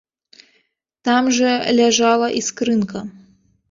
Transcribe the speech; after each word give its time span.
Там 1.11 1.23
жа 1.37 1.53
ляжала 1.83 2.35
і 2.43 2.45
скрынка. 2.51 3.09